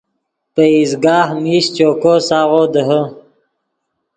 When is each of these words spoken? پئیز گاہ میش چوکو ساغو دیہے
پئیز 0.53 0.91
گاہ 1.03 1.29
میش 1.43 1.65
چوکو 1.75 2.13
ساغو 2.27 2.61
دیہے 2.73 3.01